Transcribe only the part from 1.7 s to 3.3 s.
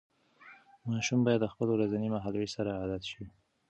ورځني مهالوېش سره عادت شي.